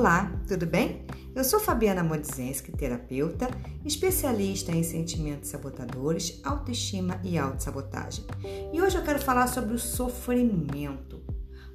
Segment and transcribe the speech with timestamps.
[0.00, 1.04] Olá, tudo bem?
[1.34, 3.50] Eu sou Fabiana Modzenski, terapeuta,
[3.84, 8.24] especialista em sentimentos sabotadores, autoestima e autossabotagem.
[8.72, 11.22] E hoje eu quero falar sobre o sofrimento.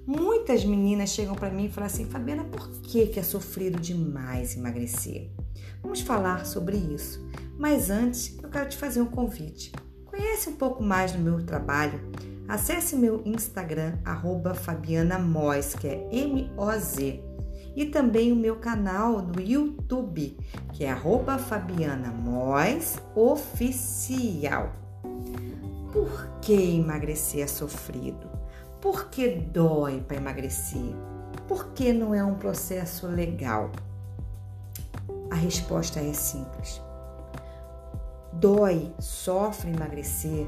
[0.07, 4.57] Muitas meninas chegam para mim e falam assim: Fabiana, por que, que é sofrido demais
[4.57, 5.29] emagrecer?
[5.83, 7.23] Vamos falar sobre isso.
[7.59, 9.71] Mas antes, eu quero te fazer um convite.
[10.03, 12.01] Conhece um pouco mais do meu trabalho?
[12.47, 15.19] Acesse meu Instagram, arroba Fabiana
[15.79, 17.34] que é M-O-Z
[17.75, 20.37] e também o meu canal no YouTube,
[20.73, 21.37] que é arroba
[23.15, 24.73] Oficial.
[25.91, 28.29] Por que emagrecer é sofrido?
[28.81, 30.93] Por que dói para emagrecer?
[31.47, 33.71] Por que não é um processo legal?
[35.29, 36.81] A resposta é simples.
[38.33, 40.47] Dói, sofre emagrecer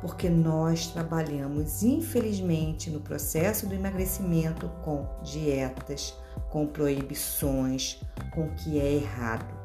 [0.00, 6.16] porque nós trabalhamos, infelizmente, no processo do emagrecimento com dietas,
[6.50, 8.00] com proibições,
[8.34, 9.56] com o que é errado.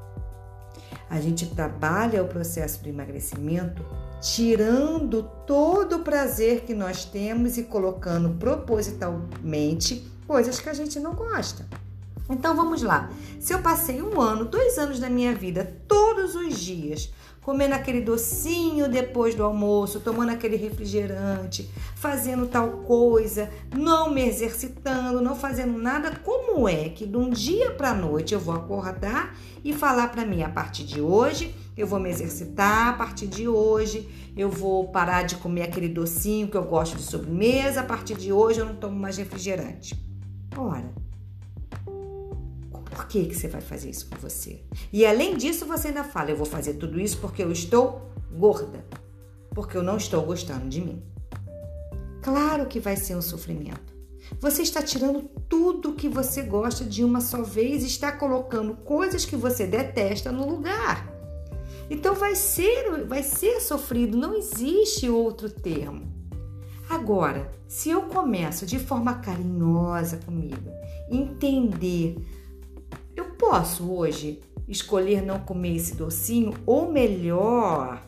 [1.10, 3.86] A gente trabalha o processo do emagrecimento
[4.22, 11.14] tirando todo o prazer que nós temos e colocando propositalmente coisas que a gente não
[11.14, 11.68] gosta.
[12.30, 13.10] Então vamos lá.
[13.40, 18.02] Se eu passei um ano, dois anos da minha vida, todos os dias, comendo aquele
[18.02, 25.78] docinho depois do almoço, tomando aquele refrigerante, fazendo tal coisa, não me exercitando, não fazendo
[25.78, 30.08] nada, como é que de um dia para a noite eu vou acordar e falar
[30.08, 34.50] para mim a partir de hoje eu vou me exercitar, a partir de hoje eu
[34.50, 38.60] vou parar de comer aquele docinho que eu gosto de sobremesa, a partir de hoje
[38.60, 40.00] eu não tomo mais refrigerante.
[40.56, 40.94] Ora,
[42.94, 44.62] por que, que você vai fazer isso com você?
[44.92, 48.86] E além disso, você ainda fala: eu vou fazer tudo isso porque eu estou gorda,
[49.52, 51.02] porque eu não estou gostando de mim.
[52.22, 53.94] Claro que vai ser um sofrimento.
[54.40, 59.26] Você está tirando tudo que você gosta de uma só vez e está colocando coisas
[59.26, 61.12] que você detesta no lugar.
[61.90, 66.12] Então vai ser, vai ser sofrido, não existe outro termo.
[66.90, 70.72] Agora, se eu começo de forma carinhosa comigo,
[71.10, 72.18] entender
[73.44, 74.40] posso hoje
[74.70, 78.02] escolher não comer esse docinho ou melhor,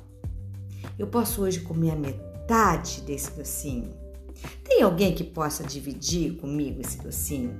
[0.97, 3.93] eu posso hoje comer a metade desse docinho.
[4.63, 7.53] Tem alguém que possa dividir comigo esse docinho?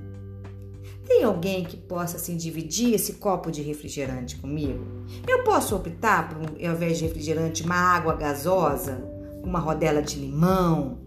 [1.06, 4.86] Tem alguém que possa assim dividir esse copo de refrigerante comigo?
[5.28, 9.03] Eu posso optar por, ao invés de refrigerante, uma água gasosa,
[9.44, 11.00] uma rodela de limão?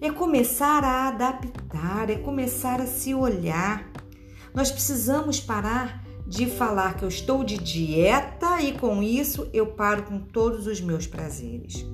[0.00, 3.95] É começar a adaptar, é começar a se olhar.
[4.56, 10.04] Nós precisamos parar de falar que eu estou de dieta e com isso eu paro
[10.04, 11.84] com todos os meus prazeres.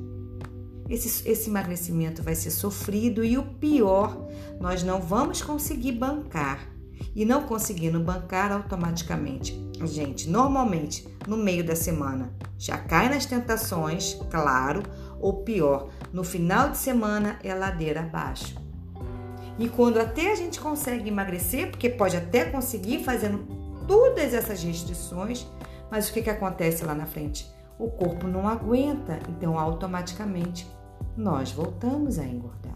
[0.88, 4.28] Esse, esse emagrecimento vai ser sofrido e o pior,
[4.60, 6.68] nós não vamos conseguir bancar.
[7.16, 9.58] E não conseguindo bancar automaticamente.
[9.84, 14.84] Gente, normalmente no meio da semana já cai nas tentações, claro,
[15.18, 18.61] ou pior, no final de semana é ladeira abaixo.
[19.58, 23.46] E quando até a gente consegue emagrecer, porque pode até conseguir fazendo
[23.86, 25.46] todas essas restrições,
[25.90, 27.50] mas o que, que acontece lá na frente?
[27.78, 30.66] O corpo não aguenta, então automaticamente
[31.16, 32.72] nós voltamos a engordar.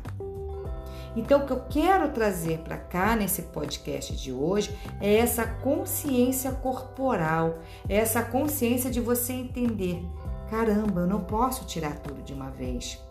[1.17, 6.53] Então, o que eu quero trazer para cá nesse podcast de hoje é essa consciência
[6.53, 10.05] corporal, essa consciência de você entender:
[10.51, 13.03] caramba, eu não posso tirar tudo de uma vez.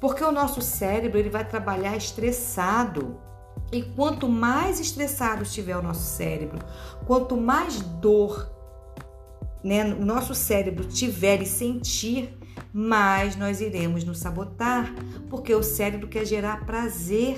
[0.00, 3.18] Porque o nosso cérebro ele vai trabalhar estressado.
[3.70, 6.58] E quanto mais estressado estiver o nosso cérebro,
[7.06, 8.50] quanto mais dor
[9.62, 12.36] né, o nosso cérebro tiver e sentir,
[12.72, 14.94] mais nós iremos nos sabotar,
[15.28, 17.36] porque o cérebro quer gerar prazer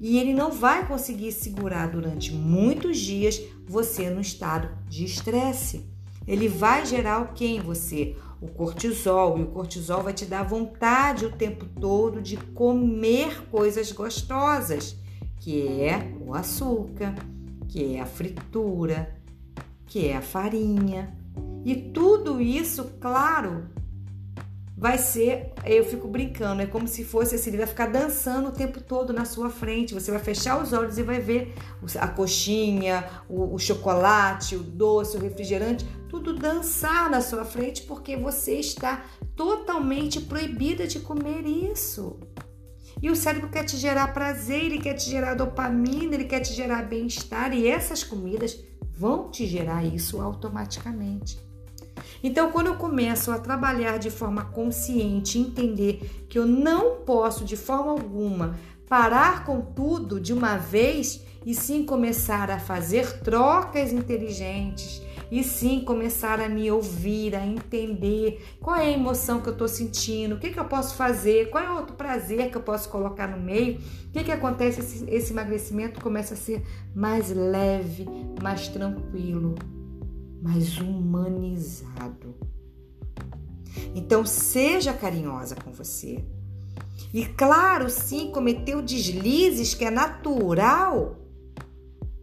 [0.00, 5.84] e ele não vai conseguir segurar durante muitos dias você no estado de estresse.
[6.28, 8.14] Ele vai gerar o que em você?
[8.40, 13.90] o cortisol, e o cortisol vai te dar vontade o tempo todo de comer coisas
[13.90, 14.96] gostosas,
[15.40, 17.14] que é o açúcar,
[17.68, 19.16] que é a fritura,
[19.86, 21.16] que é a farinha.
[21.64, 23.66] E tudo isso, claro,
[24.78, 28.52] vai ser, eu fico brincando, é como se fosse assim, ele vai ficar dançando o
[28.52, 29.92] tempo todo na sua frente.
[29.92, 31.52] Você vai fechar os olhos e vai ver
[31.98, 38.16] a coxinha, o, o chocolate, o doce, o refrigerante, tudo dançar na sua frente porque
[38.16, 39.04] você está
[39.34, 42.20] totalmente proibida de comer isso.
[43.02, 46.52] E o cérebro quer te gerar prazer, ele quer te gerar dopamina, ele quer te
[46.52, 51.47] gerar bem-estar e essas comidas vão te gerar isso automaticamente.
[52.22, 57.56] Então, quando eu começo a trabalhar de forma consciente, entender que eu não posso de
[57.56, 58.56] forma alguma
[58.88, 65.80] parar com tudo de uma vez e sim começar a fazer trocas inteligentes e sim
[65.80, 70.38] começar a me ouvir, a entender qual é a emoção que eu estou sentindo, o
[70.38, 73.38] que, que eu posso fazer, qual é o outro prazer que eu posso colocar no
[73.38, 73.78] meio,
[74.08, 74.80] o que, que acontece?
[74.80, 76.62] Esse, esse emagrecimento começa a ser
[76.94, 78.08] mais leve,
[78.42, 79.54] mais tranquilo,
[80.42, 82.34] mais humanizado.
[83.94, 86.24] Então, seja carinhosa com você.
[87.12, 91.16] E claro, sim, cometeu deslizes que é natural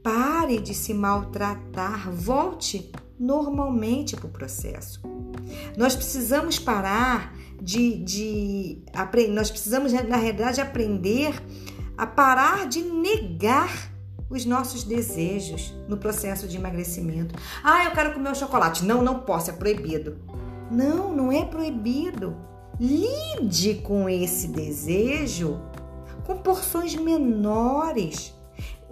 [0.06, 5.01] Pare de se maltratar, volte normalmente para o processo.
[5.75, 8.83] Nós precisamos parar de, de
[9.31, 11.33] nós precisamos, na realidade, aprender
[11.97, 13.94] a parar de negar
[14.30, 17.36] os nossos desejos no processo de emagrecimento.
[17.63, 18.83] Ah, eu quero comer um chocolate.
[18.83, 20.18] Não, não posso, é proibido.
[20.72, 22.36] Não, não é proibido.
[22.80, 25.62] Lide com esse desejo
[26.25, 28.33] com porções menores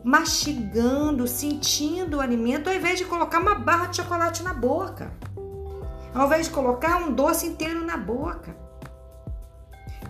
[0.03, 5.13] mastigando, sentindo o alimento, ao invés de colocar uma barra de chocolate na boca,
[6.13, 8.55] ao invés de colocar um doce inteiro na boca.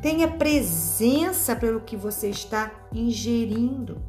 [0.02, 4.02] Tenha presença pelo que você está ingerindo.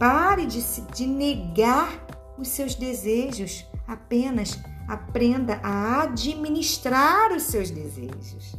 [0.00, 0.62] Pare de,
[0.94, 2.06] de negar
[2.38, 3.66] os seus desejos.
[3.86, 4.58] Apenas
[4.88, 8.56] aprenda a administrar os seus desejos.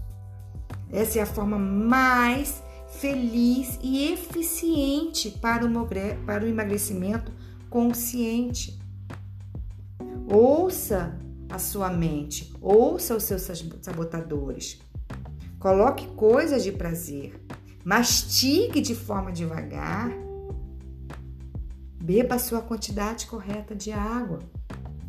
[0.91, 2.61] Essa é a forma mais
[2.99, 5.87] feliz e eficiente para o,
[6.27, 7.31] para o emagrecimento
[7.71, 8.79] consciente.
[10.27, 11.17] Ouça
[11.49, 13.49] a sua mente, ouça os seus
[13.81, 14.79] sabotadores.
[15.57, 17.33] Coloque coisas de prazer,
[17.83, 20.11] mastigue de forma devagar,
[22.01, 24.39] beba a sua quantidade correta de água,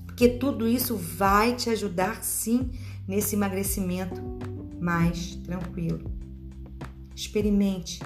[0.07, 2.71] porque tudo isso vai te ajudar sim
[3.09, 4.21] nesse emagrecimento
[4.81, 6.11] mais tranquilo.
[7.15, 8.01] Experimente.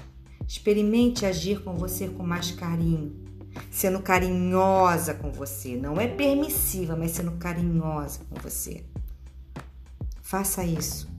[0.47, 3.13] Experimente agir com você com mais carinho,
[3.69, 5.75] sendo carinhosa com você.
[5.75, 8.85] Não é permissiva, mas sendo carinhosa com você.
[10.21, 11.09] Faça isso.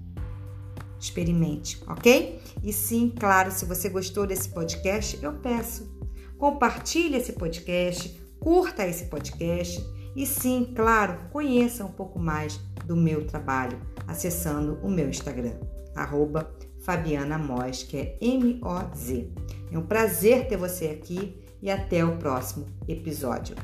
[0.98, 2.40] Experimente, ok?
[2.62, 5.97] E sim, claro, se você gostou desse podcast, eu peço,
[6.38, 9.84] compartilhe esse podcast, curta esse podcast
[10.16, 15.58] e sim, claro, conheça um pouco mais do meu trabalho acessando o meu Instagram,
[15.94, 16.50] arroba
[16.80, 19.30] Fabiana Moz, que é M-O-Z.
[19.70, 23.54] É um prazer ter você aqui e até o próximo episódio.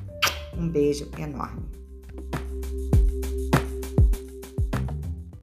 [0.57, 1.84] Um beijo enorme.